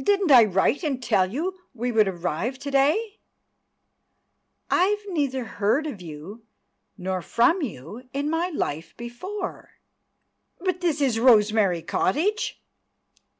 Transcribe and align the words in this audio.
"Didn't 0.00 0.30
I 0.30 0.44
write 0.44 0.84
and 0.84 1.02
tell 1.02 1.28
you 1.32 1.58
we 1.74 1.90
would 1.90 2.06
arrive 2.06 2.60
to 2.60 2.70
day?" 2.70 3.18
"I've 4.70 5.04
neither 5.08 5.42
heard 5.46 5.84
of 5.88 6.00
you, 6.00 6.44
nor 6.96 7.22
from 7.22 7.62
you, 7.62 8.08
in 8.12 8.30
my 8.30 8.50
life 8.50 8.96
before!" 8.96 9.70
"But 10.60 10.80
this 10.80 11.00
is 11.00 11.18
Rosemary 11.18 11.82
Cottage?" 11.82 12.62